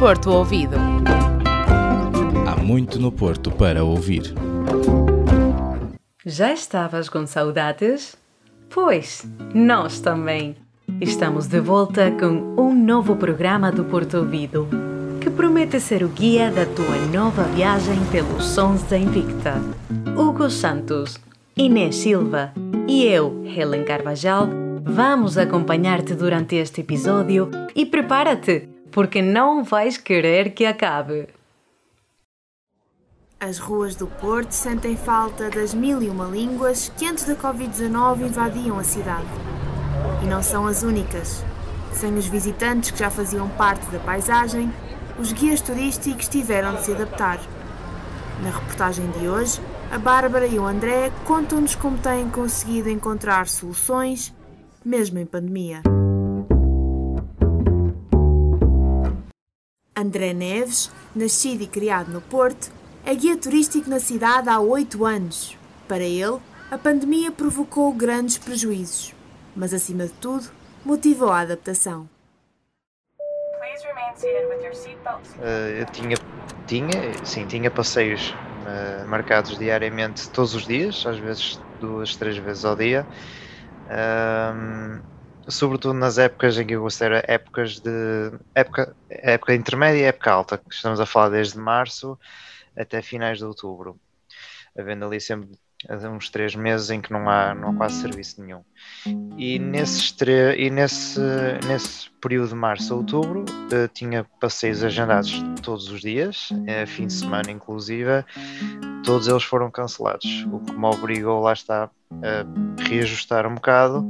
[0.00, 0.76] Porto Ouvido.
[2.48, 4.32] Há muito no Porto para ouvir.
[6.24, 8.16] Já estavas com saudades?
[8.70, 10.56] Pois, nós também.
[11.02, 14.66] Estamos de volta com um novo programa do Porto Ouvido,
[15.20, 19.56] que promete ser o guia da tua nova viagem pelos sons da Invicta.
[20.16, 21.18] Hugo Santos,
[21.54, 22.54] Inês Silva
[22.88, 24.48] e eu, Helen Carvajal,
[24.82, 31.28] vamos acompanhar-te durante este episódio e prepara-te, porque não vais querer que acabe.
[33.38, 38.26] As ruas do Porto sentem falta das mil e uma línguas que antes da Covid-19
[38.26, 39.26] invadiam a cidade.
[40.22, 41.42] E não são as únicas.
[41.92, 44.70] Sem os visitantes que já faziam parte da paisagem,
[45.18, 47.40] os guias turísticos tiveram de se adaptar.
[48.42, 54.34] Na reportagem de hoje, a Bárbara e o André contam-nos como têm conseguido encontrar soluções,
[54.84, 55.82] mesmo em pandemia.
[60.10, 62.72] André Neves, nascido e criado no Porto,
[63.06, 65.56] é guia turístico na cidade há oito anos.
[65.86, 69.14] Para ele, a pandemia provocou grandes prejuízos,
[69.54, 70.50] mas acima de tudo,
[70.84, 72.08] motivou a adaptação.
[75.38, 76.16] Uh, eu tinha,
[76.66, 82.64] tinha, sim, tinha passeios uh, marcados diariamente todos os dias, às vezes duas, três vezes
[82.64, 83.06] ao dia.
[83.86, 85.00] Uh,
[85.50, 90.60] sobretudo nas épocas em que eu considero épocas de época, época intermédia e época alta,
[90.70, 92.18] estamos a falar desde março
[92.76, 93.98] até finais de outubro,
[94.76, 95.50] havendo ali sempre
[96.12, 98.62] uns três meses em que não há, não há quase serviço nenhum.
[99.36, 100.14] E, nesses
[100.56, 101.20] e nesse,
[101.66, 107.06] nesse período de março a outubro uh, tinha passeios agendados todos os dias, uh, fim
[107.06, 108.24] de semana inclusive,
[109.04, 114.06] todos eles foram cancelados, o que me obrigou, lá está, a reajustar um bocado,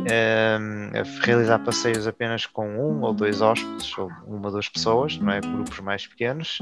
[0.00, 5.16] uh, a realizar passeios apenas com um ou dois hóspedes, ou uma ou duas pessoas,
[5.18, 5.40] não é?
[5.40, 6.58] Grupos mais pequenos,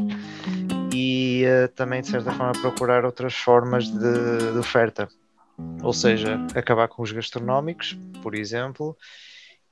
[0.94, 5.08] e uh, também, de certa forma, procurar outras formas de, de oferta.
[5.82, 8.96] Ou seja, acabar com os gastronómicos, por exemplo,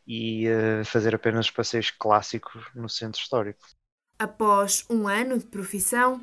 [0.06, 3.66] e uh, fazer apenas passeios clássicos no centro histórico.
[4.18, 6.20] Após um ano de profissão,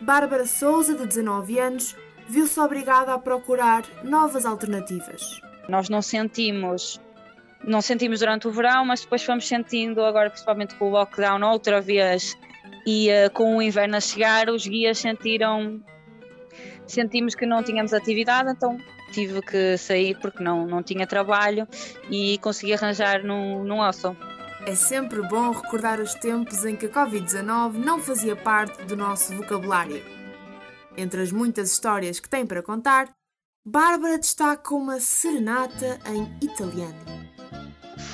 [0.00, 1.96] Bárbara Souza, de 19 anos,
[2.28, 5.40] viu-se obrigada a procurar novas alternativas.
[5.68, 7.00] Nós não sentimos,
[7.64, 11.80] não sentimos durante o verão, mas depois fomos sentindo agora, principalmente com o lockdown, outra
[11.80, 12.36] vez
[12.86, 15.82] e uh, com o inverno a chegar, os guias sentiram,
[16.86, 18.78] sentimos que não tínhamos atividade, então
[19.12, 21.66] tive que sair porque não, não tinha trabalho
[22.08, 24.16] e consegui arranjar num, num hostel.
[24.64, 29.34] É sempre bom recordar os tempos em que a Covid-19 não fazia parte do nosso
[29.34, 30.02] vocabulário.
[30.96, 33.08] Entre as muitas histórias que tem para contar,
[33.68, 36.94] Bárbara destaca uma serenata em italiano.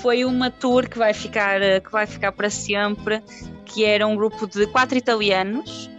[0.00, 3.22] Foi uma tour que vai ficar, que vai ficar para sempre,
[3.66, 5.90] que era um grupo de quatro italianos.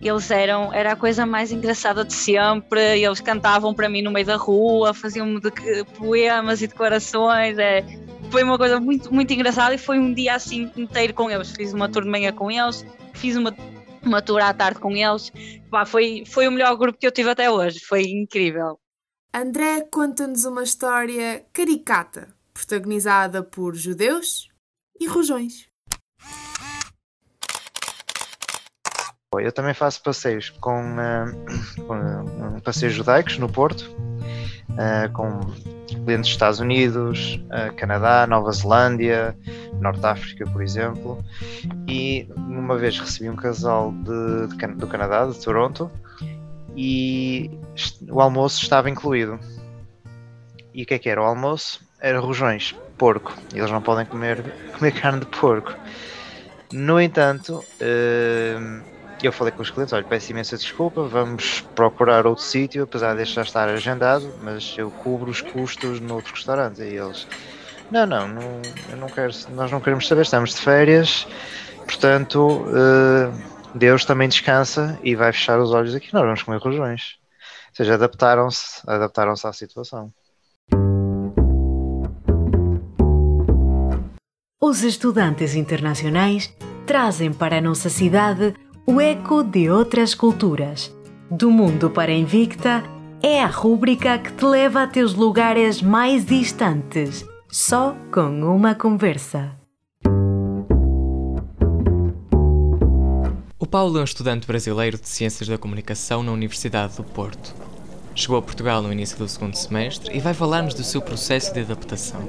[0.00, 3.00] Eles eram, era a coisa mais engraçada de sempre.
[3.00, 5.50] Eles cantavam para mim no meio da rua, faziam-me de
[5.98, 7.58] poemas e declarações.
[7.58, 7.84] É,
[8.30, 11.50] foi uma coisa muito, muito engraçada e foi um dia assim inteiro com eles.
[11.50, 13.52] Fiz uma tour de manhã com eles, fiz uma,
[14.04, 15.32] uma tour à tarde com eles.
[15.88, 18.78] Foi, foi o melhor grupo que eu tive até hoje, foi incrível.
[19.32, 24.48] André conta-nos uma história caricata, protagonizada por judeus
[24.98, 25.68] e rojões.
[29.38, 33.82] Eu também faço passeios com, uh, com uh, passeios judaicos no Porto,
[34.70, 35.38] uh, com
[35.86, 37.40] clientes dos Estados Unidos,
[37.76, 39.36] Canadá, Nova Zelândia,
[39.80, 41.24] Norte África, por exemplo.
[41.88, 45.90] E uma vez recebi um casal de, de, do Canadá, de Toronto,
[46.76, 47.50] e
[48.08, 49.38] o almoço estava incluído.
[50.72, 51.80] E o que é que era o almoço?
[52.00, 53.34] Era rojões, porco.
[53.54, 54.42] Eles não podem comer,
[54.76, 55.74] comer carne de porco.
[56.72, 57.64] No entanto,
[59.22, 63.34] eu falei com os clientes, olha, peço imensa desculpa, vamos procurar outro sítio, apesar deste
[63.34, 66.80] já estar agendado, mas eu cubro os custos no outro restaurante.
[66.80, 67.26] E eles,
[67.90, 68.62] não, não, não,
[68.98, 71.26] não quero, nós não queremos saber, estamos de férias,
[71.84, 73.32] portanto, uh,
[73.74, 77.18] Deus também descansa e vai fechar os olhos aqui, nós vamos comer rojões.
[77.70, 80.12] Ou seja, adaptaram-se, adaptaram-se à situação.
[84.60, 86.54] Os estudantes internacionais
[86.86, 88.54] trazem para a nossa cidade
[88.86, 90.94] o eco de outras culturas.
[91.30, 92.82] Do mundo para Invicta
[93.22, 99.59] é a rúbrica que te leva até os lugares mais distantes, só com uma conversa.
[103.70, 107.54] Paulo é um estudante brasileiro de Ciências da Comunicação na Universidade do Porto.
[108.16, 111.60] Chegou a Portugal no início do segundo semestre e vai falar-nos do seu processo de
[111.60, 112.20] adaptação.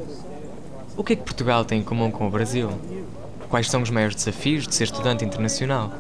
[0.96, 2.70] O que é que Portugal tem em comum com o Brasil?
[3.50, 5.92] quais são os maiores desafios de ser estudante internacional?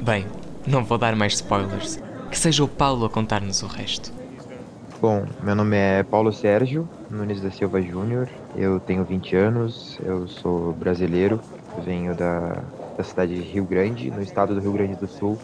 [0.00, 0.24] Bem,
[0.64, 2.00] não vou dar mais spoilers.
[2.30, 4.12] Que seja o Paulo a contar-nos o resto.
[5.02, 10.28] Bom, meu nome é Paulo Sérgio Nunes da Silva Júnior, eu tenho 20 anos, eu
[10.28, 11.40] sou brasileiro,
[11.84, 12.62] venho da,
[12.98, 15.40] da cidade de Rio Grande, no estado do Rio Grande do Sul,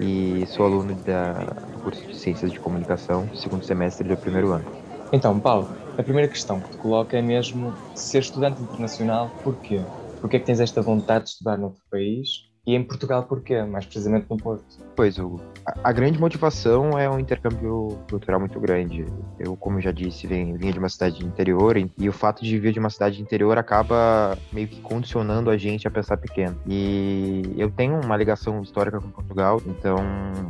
[0.00, 1.34] e sou aluno da,
[1.68, 4.66] do curso de Ciências de Comunicação, segundo semestre do primeiro ano.
[5.12, 9.86] Então, Paulo, a primeira questão que te coloco é mesmo ser estudante internacional, porquê?
[10.20, 12.28] Porquê é que tens esta vontade de estudar noutro país
[12.66, 13.62] e em Portugal porquê?
[13.62, 14.64] Mais precisamente no Porto.
[14.96, 19.06] Pois, o, a, a, grande motivação é um intercâmbio cultural muito grande.
[19.38, 22.42] Eu, como já disse, vim, vinha de uma cidade de interior e, e, o fato
[22.42, 26.16] de vir de uma cidade de interior acaba meio que condicionando a gente a pensar
[26.16, 26.56] pequeno.
[26.66, 29.98] E eu tenho uma ligação histórica com Portugal, então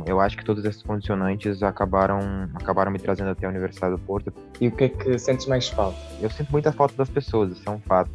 [0.05, 2.19] eu acho que todos esses condicionantes acabaram,
[2.55, 4.33] acabaram me trazendo até a Universidade do Porto.
[4.59, 5.97] E o que é que sentes mais falta?
[6.19, 8.09] Eu sinto muita falta das pessoas, isso é um fato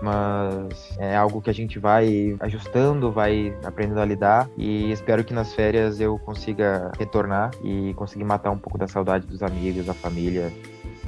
[0.00, 5.32] mas é algo que a gente vai ajustando, vai aprendendo a lidar e espero que
[5.32, 9.94] nas férias eu consiga retornar e conseguir matar um pouco da saudade dos amigos, da
[9.94, 10.52] família.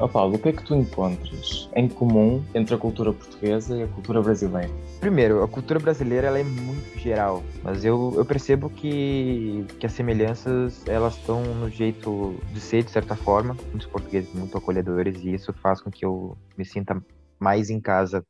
[0.01, 3.83] Oh Paulo, o que é que tu encontras em comum entre a cultura portuguesa e
[3.83, 4.71] a cultura brasileira?
[5.01, 9.93] Primeiro, a cultura brasileira ela é muito geral, mas eu, eu percebo que, que as
[9.93, 15.35] semelhanças elas estão no jeito de ser, de certa forma, muitos portugueses muito acolhedores e
[15.35, 17.03] isso faz com que eu me sinta
[17.41, 18.25] mais em casa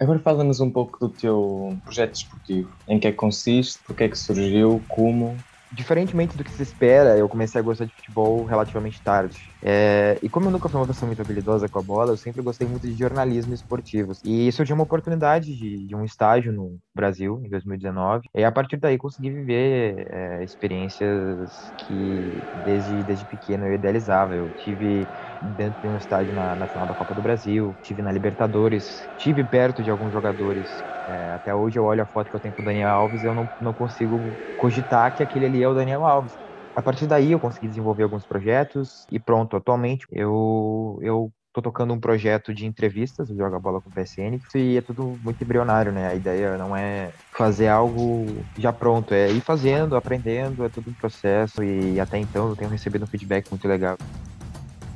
[0.00, 2.70] Agora fala-nos um pouco do teu projeto desportivo.
[2.86, 5.36] Em que é que consiste, porque é que surgiu, como
[5.70, 9.38] diferentemente do que se espera, eu comecei a gostar de futebol relativamente tarde.
[9.62, 12.42] É, e como eu nunca fui uma pessoa muito habilidosa com a bola, eu sempre
[12.42, 14.12] gostei muito de jornalismo esportivo.
[14.24, 18.28] E surgiu uma oportunidade de, de um estágio no Brasil, em 2019.
[18.34, 24.34] E a partir daí consegui viver é, experiências que desde, desde pequeno eu idealizava.
[24.34, 25.08] Eu tive
[25.40, 29.44] dentro de um estádio na, na final da Copa do Brasil, tive na Libertadores, tive
[29.44, 32.60] perto de alguns jogadores é, até hoje eu olho a foto que eu tenho com
[32.62, 36.34] o Daniel Alves eu não, não consigo cogitar que aquele ali é o Daniel Alves.
[36.74, 41.92] A partir daí eu consegui desenvolver alguns projetos e pronto, atualmente eu, eu tô tocando
[41.92, 46.08] um projeto de entrevistas, Joga Bola com o PSN, e é tudo muito embrionário, né?
[46.08, 50.94] A ideia não é fazer algo já pronto, é ir fazendo, aprendendo, é tudo um
[50.94, 53.96] processo e até então eu tenho recebido um feedback muito legal.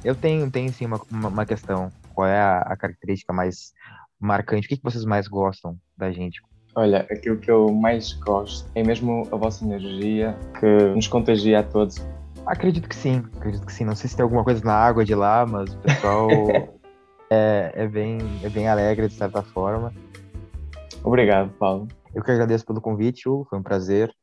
[0.05, 3.73] Eu tenho, tenho sim uma, uma questão, qual é a, a característica mais
[4.21, 4.67] marcante?
[4.67, 6.41] O que, que vocês mais gostam da gente?
[6.75, 11.63] Olha, aquilo que eu mais gosto é mesmo a vossa energia que nos contagia a
[11.63, 11.97] todos.
[12.47, 13.85] Acredito que sim, acredito que sim.
[13.85, 16.29] Não sei se tem alguma coisa na água de lá, mas o pessoal
[17.31, 19.93] é, é, bem, é bem alegre de certa forma.
[21.05, 21.89] Obrigado, Paulo.
[22.15, 24.15] Eu que agradeço pelo convite, Hugo, foi um prazer.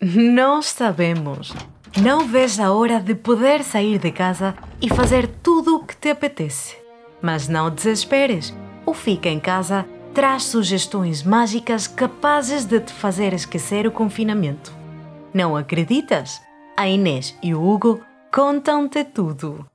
[0.00, 1.54] Nós sabemos
[2.02, 4.52] não vês a hora de poder sair de casa
[4.82, 6.76] e fazer tudo o que te apetece.
[7.22, 8.52] Mas não desesperes.
[8.84, 14.72] O Fica em Casa traz sugestões mágicas capazes de te fazer esquecer o confinamento.
[15.34, 16.40] Não acreditas?
[16.76, 18.00] A Inês e o Hugo
[18.32, 19.66] contam-te tudo.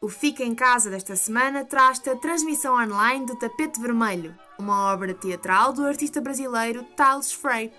[0.00, 5.12] O Fica em Casa desta semana traz-te a transmissão online do Tapete Vermelho, uma obra
[5.12, 7.72] teatral do artista brasileiro Thales Freire.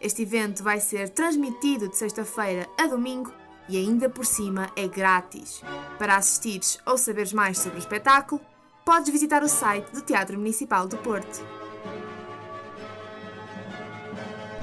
[0.00, 3.32] Este evento vai ser transmitido de sexta-feira a domingo
[3.70, 5.62] e ainda por cima é grátis.
[5.98, 8.40] Para assistires ou saberes mais sobre o espetáculo,
[8.84, 11.46] podes visitar o site do Teatro Municipal do Porto.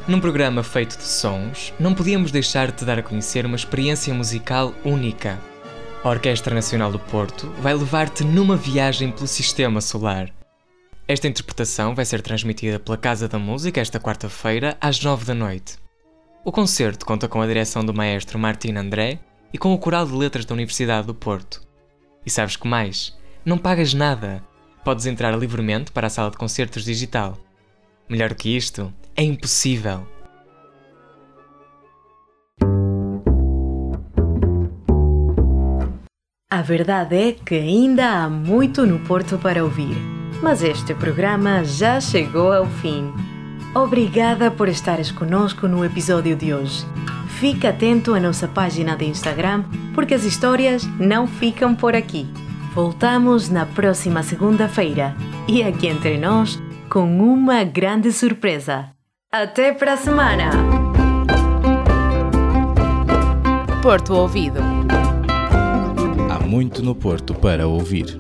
[0.08, 4.74] Num programa feito de sons, não podíamos deixar de dar a conhecer uma experiência musical
[4.84, 5.40] única.
[6.04, 10.34] A Orquestra Nacional do Porto vai levar-te numa viagem pelo Sistema Solar.
[11.08, 15.78] Esta interpretação vai ser transmitida pela Casa da Música esta quarta-feira, às 9 da noite.
[16.48, 19.20] O concerto conta com a direção do maestro Martin André
[19.52, 21.62] e com o Coral de Letras da Universidade do Porto.
[22.26, 23.14] E sabes que mais?
[23.44, 24.42] Não pagas nada!
[24.82, 27.38] Podes entrar livremente para a sala de concertos digital.
[28.08, 30.08] Melhor que isto, é impossível!
[36.50, 39.98] A verdade é que ainda há muito no Porto para ouvir.
[40.42, 43.12] Mas este programa já chegou ao fim.
[43.76, 46.86] Obrigada por estares conosco no episódio de hoje.
[47.40, 52.28] Fica atento à nossa página de Instagram, porque as histórias não ficam por aqui.
[52.74, 55.16] Voltamos na próxima segunda-feira
[55.48, 56.60] e aqui entre nós
[56.90, 58.90] com uma grande surpresa.
[59.32, 60.50] Até para a semana!
[63.82, 64.60] Porto Ouvido.
[66.30, 68.18] Há muito no Porto para ouvir.